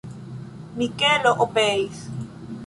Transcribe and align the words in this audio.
Mikelo 0.77 1.31
obeis. 1.45 1.99